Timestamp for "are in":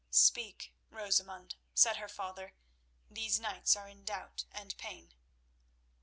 3.75-4.03